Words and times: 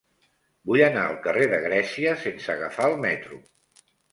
Vull 0.69 0.81
anar 0.85 1.03
al 1.09 1.19
carrer 1.27 1.45
de 1.53 1.59
Grècia 1.67 2.17
sense 2.25 2.51
agafar 2.57 2.89
el 2.93 2.99
metro. 3.07 3.43